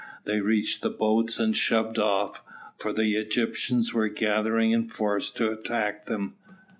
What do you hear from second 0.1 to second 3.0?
They reached the boats and shoved off, for